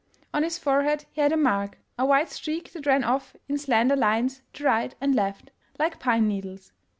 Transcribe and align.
On 0.33 0.41
his 0.41 0.57
fore 0.57 0.81
head 0.81 1.05
he 1.11 1.21
had 1.21 1.31
a 1.31 1.37
mark, 1.37 1.77
a 1.95 2.07
white 2.07 2.31
streak 2.31 2.71
that 2.73 2.87
ran 2.87 3.03
off 3.03 3.35
in 3.47 3.59
slender 3.59 3.95
lines 3.95 4.41
to 4.53 4.63
right 4.63 4.95
and 4.99 5.13
left, 5.13 5.51
like 5.77 5.99
pine 5.99 6.27
needles. 6.27 6.71